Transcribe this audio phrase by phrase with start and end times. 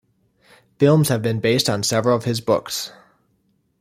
[0.79, 2.91] Films have been based on several of his books.